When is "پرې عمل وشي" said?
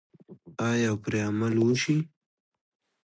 1.03-1.97